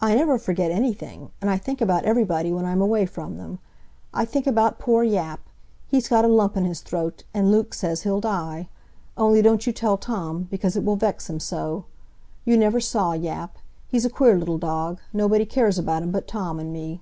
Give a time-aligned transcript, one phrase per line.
[0.00, 3.60] "I never forget anything, and I think about everybody when I'm away from them.
[4.12, 5.38] I think about poor Yap;
[5.86, 8.68] he's got a lump in his throat, and Luke says he'll die.
[9.16, 10.48] Only don't you tell Tom.
[10.50, 11.84] because it will vex him so.
[12.44, 16.72] You never saw Yap; he's a queer little dog,—nobody cares about him but Tom and
[16.72, 17.00] me."